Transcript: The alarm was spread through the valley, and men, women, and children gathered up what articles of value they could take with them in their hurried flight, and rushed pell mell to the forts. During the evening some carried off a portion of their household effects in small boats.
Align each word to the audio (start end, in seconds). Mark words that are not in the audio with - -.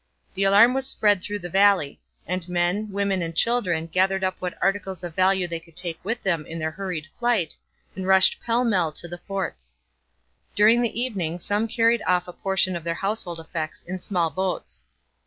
The 0.33 0.45
alarm 0.45 0.73
was 0.73 0.87
spread 0.87 1.21
through 1.21 1.37
the 1.37 1.49
valley, 1.51 2.01
and 2.25 2.49
men, 2.49 2.91
women, 2.91 3.21
and 3.21 3.35
children 3.35 3.85
gathered 3.85 4.23
up 4.23 4.35
what 4.39 4.57
articles 4.59 5.03
of 5.03 5.13
value 5.13 5.47
they 5.47 5.59
could 5.59 5.75
take 5.75 6.03
with 6.03 6.23
them 6.23 6.43
in 6.47 6.57
their 6.57 6.71
hurried 6.71 7.05
flight, 7.19 7.55
and 7.95 8.07
rushed 8.07 8.41
pell 8.41 8.63
mell 8.65 8.91
to 8.93 9.07
the 9.07 9.19
forts. 9.19 9.73
During 10.55 10.81
the 10.81 10.99
evening 10.99 11.37
some 11.37 11.67
carried 11.67 12.01
off 12.07 12.27
a 12.27 12.33
portion 12.33 12.75
of 12.75 12.83
their 12.83 12.95
household 12.95 13.39
effects 13.39 13.83
in 13.83 13.99
small 13.99 14.31
boats. 14.31 14.85